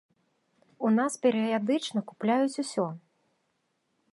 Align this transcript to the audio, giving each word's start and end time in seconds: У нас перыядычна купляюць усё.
У 0.87 0.89
нас 0.99 1.17
перыядычна 1.25 1.99
купляюць 2.13 2.59
усё. 2.65 2.85